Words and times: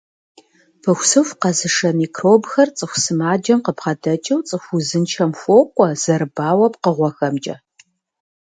Пыхусыху 0.81 1.37
къэзышэ 1.41 1.89
микробхэр 1.97 2.69
цӀыху 2.77 3.01
сымаджэм 3.03 3.59
къыбгъэдэкӀыу 3.65 4.45
цӀыху 4.47 4.73
узыншэм 4.77 5.31
хуокӀуэ 5.39 5.89
зэрыбауэ 6.01 6.67
пкъыгъуэхэмкӀэ. 6.73 7.55